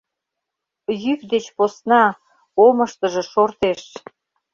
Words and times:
Йӱк 1.03 1.21
деч 1.31 1.45
посна, 1.57 2.03
омыштыжо 2.65 3.23
шортеш... 3.31 3.81